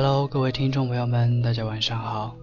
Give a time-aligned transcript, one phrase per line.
[0.00, 2.36] Hello，各位听众朋友们，大家晚上好，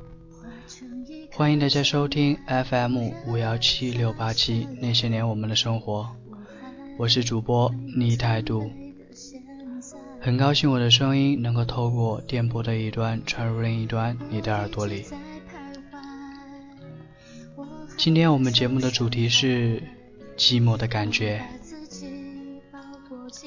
[1.31, 2.97] 欢迎大家收听 FM
[3.27, 6.05] 五幺七六八七那些年我们的生活，
[6.97, 8.69] 我是主播逆态度，
[10.19, 15.05] 很高兴我的声音能够透过电波的一端传入另一端你的耳朵里。
[17.95, 19.81] 今天我们节目的主题是
[20.35, 21.41] 寂寞的感觉。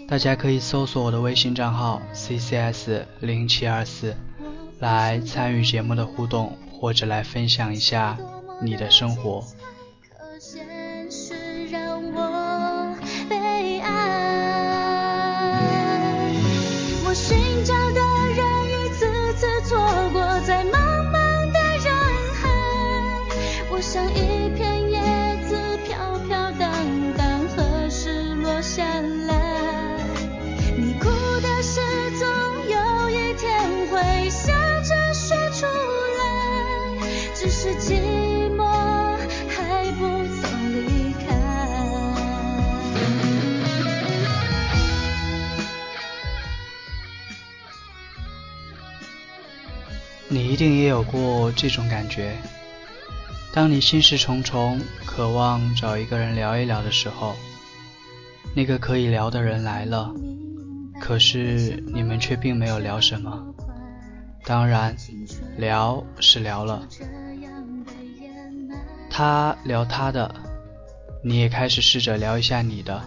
[0.09, 4.17] 大家可以搜索我的微信账号 ccs 零七二四，
[4.79, 8.17] 来参与节目的互动，或者来分享一下
[8.63, 9.45] 你的生活。
[50.59, 52.37] 定也有过这种感觉，
[53.53, 57.37] 当你心事重重，渴望找一个人聊一聊的时候，
[58.55, 60.13] 那个可以聊的人来了，
[61.01, 63.55] 可是你们却并没有聊什么。
[64.45, 64.97] 当然，
[65.57, 66.89] 聊是聊了，
[69.09, 70.35] 他聊他的，
[71.23, 73.01] 你也开始试着聊一下你的，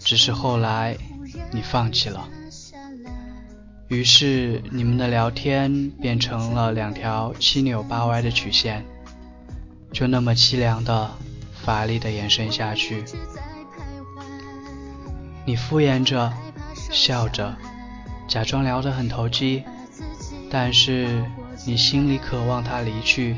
[0.00, 0.96] 只是后来
[1.52, 2.28] 你放弃了。
[3.94, 8.84] 于是，你们的聊天变成了两条七扭八歪的曲线，
[9.92, 11.10] 就那么凄凉的、
[11.64, 13.04] 乏力的延伸下去。
[15.46, 16.32] 你敷衍着，
[16.90, 17.56] 笑着，
[18.26, 19.62] 假装聊得很投机，
[20.50, 21.24] 但是
[21.66, 23.36] 你心里渴望他离去，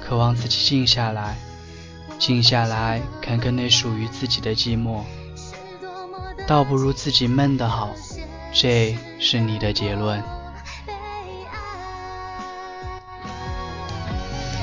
[0.00, 1.36] 渴望自己静下来，
[2.18, 5.02] 静下来看看那属于自己的寂寞，
[6.46, 7.90] 倒不如自己闷得好。
[8.56, 10.22] 这是你的结论。
[10.86, 11.56] 悲哀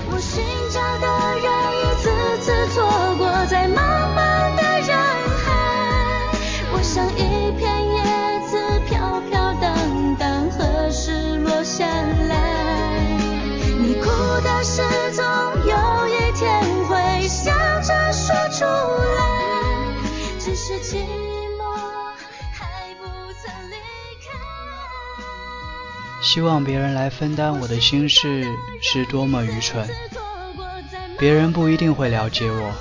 [0.10, 0.42] 我寻
[0.72, 2.10] 找的人一次
[2.42, 2.82] 次错
[3.18, 3.76] 过在茫
[4.16, 4.98] 茫的人
[5.44, 5.46] 海。
[6.72, 8.02] 我像一片叶
[8.48, 9.76] 子飘飘荡
[10.18, 12.32] 荡何时落下来？
[13.78, 14.08] 你哭
[14.42, 14.86] 的声
[26.34, 28.48] 希望别人来分担我的心事
[28.82, 29.86] 是多么愚蠢。
[31.20, 32.72] 别人不一定会了解我，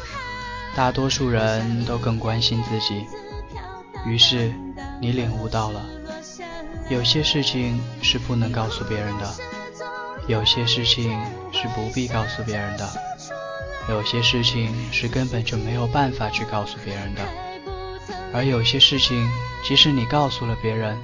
[0.76, 3.04] 大多数人都更关心自己。
[4.06, 4.54] 于是
[5.00, 5.84] 你领悟到了，
[6.88, 9.28] 有些事情是不能告诉别人的，
[10.28, 12.88] 有些事情是不必告诉别人的，
[13.88, 17.22] 有些事情是根本就没有办法去告诉别人的，
[18.32, 19.28] 而有些事情
[19.66, 20.96] 即使你告诉了别人，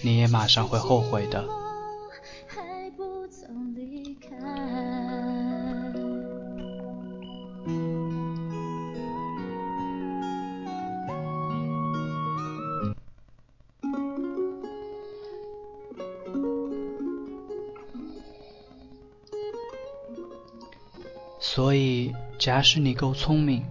[0.00, 1.44] 你也马上会后悔的。
[3.74, 4.36] 离开
[21.38, 23.62] 所以，假使你够聪明，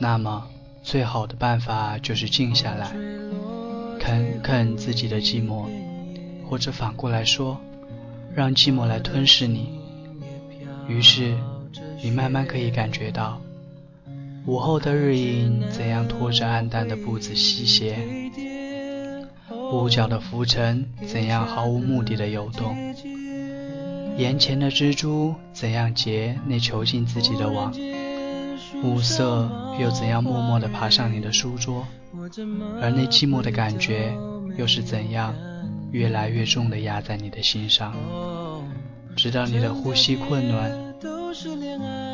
[0.00, 0.48] 那么
[0.82, 2.90] 最好的办法就是静下来，
[4.00, 5.68] 啃啃自己的寂寞，
[6.48, 7.60] 或者反过来说，
[8.34, 9.78] 让寂寞来吞噬你。
[10.88, 11.36] 于是，
[12.02, 13.40] 你慢慢可以感觉到，
[14.46, 17.96] 午后的日影怎样拖着暗淡的步子西斜，
[19.72, 22.76] 屋角的浮尘怎样毫无目的的游动。
[24.18, 27.72] 眼前的蜘蛛怎样结那囚禁自己的网？
[28.82, 29.48] 暮色
[29.80, 31.86] 又怎样默默地爬上你的书桌？
[32.80, 34.12] 而那寂寞的感觉
[34.56, 35.34] 又是怎样
[35.92, 37.94] 越来越重的压在你的心上？
[39.14, 40.94] 直到你的呼吸困难，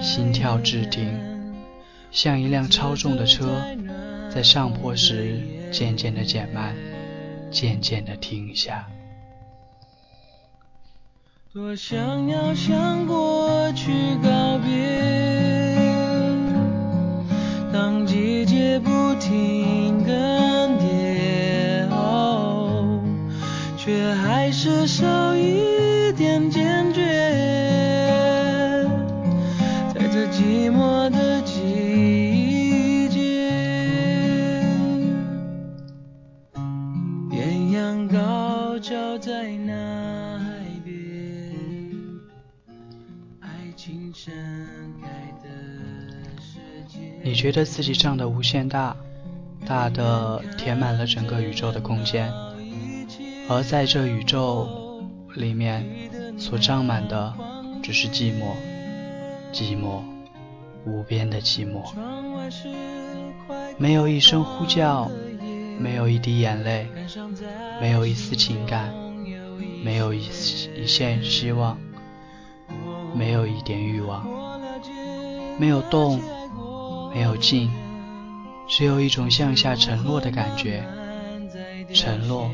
[0.02, 1.54] 心跳滞停，
[2.10, 3.62] 像一辆超重的车
[4.30, 5.40] 在上坡时
[5.70, 6.75] 渐渐的减慢，
[7.52, 8.84] 渐渐的停下。
[11.52, 13.92] 多想要向过去
[14.22, 15.17] 告别，
[30.68, 33.48] 寂寞的季节。
[37.30, 41.54] 艳阳高照在那海边，
[43.40, 44.30] 爱情盛
[45.00, 45.08] 开
[45.42, 45.48] 的
[46.38, 46.98] 世界。
[47.22, 48.94] 你觉得自己长得无限大，
[49.64, 52.30] 大的填满了整个宇宙的空间，
[53.48, 54.68] 而在这宇宙
[55.34, 55.82] 里面。
[56.38, 57.34] 所胀满的，
[57.82, 58.52] 只是寂寞，
[59.52, 60.02] 寂寞。
[60.84, 61.82] 无边的寂寞。
[63.76, 65.10] 没有一声呼叫，
[65.78, 66.88] 没有一滴眼泪，
[67.80, 68.92] 没有一丝情感，
[69.84, 70.26] 没有一
[70.76, 71.78] 一线希望，
[73.14, 74.26] 没有一点欲望，
[75.58, 76.20] 没有动，
[77.14, 77.70] 没有静，
[78.69, 80.82] 只有一种向下沉落的感觉，
[81.94, 82.50] 沉落，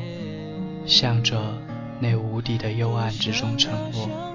[0.85, 1.41] 向着
[1.99, 4.34] 那无底的幽暗之中沉落。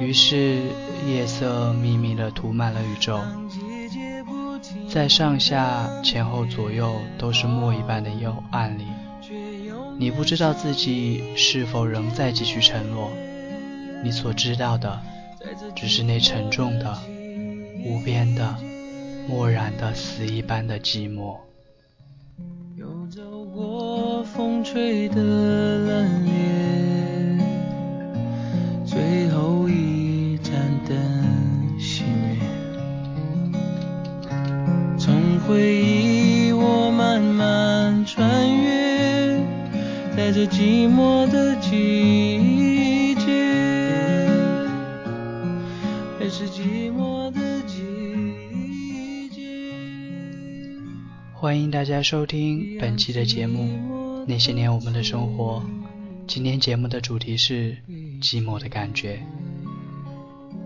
[0.00, 0.60] 于是
[1.06, 3.20] 夜色密密地涂满了宇宙。
[4.88, 8.84] 在上下前后左右都是墨一般的幽暗里，
[9.98, 13.10] 你不知道自己是否仍在继续沉落。
[14.02, 15.00] 你所知道的，
[15.74, 16.98] 只是那沉重的、
[17.84, 18.56] 无边的、
[19.28, 21.36] 漠然的死一般的寂寞。
[23.10, 25.22] 走过风吹的
[40.28, 44.28] 在这寂寞的季节，
[46.18, 49.40] 还是寂寞的季节。
[51.32, 55.62] 欢迎大家收听本期的节目《那些年我们的生活》。
[56.26, 57.78] 今天节目的主题是
[58.20, 59.22] 寂寞的感觉。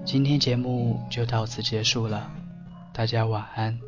[0.04, 2.28] 今天节目就到此结束了，
[2.92, 3.78] 大家晚安。